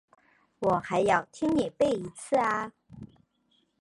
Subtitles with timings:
[0.57, 2.71] 我还要听你背一次啊？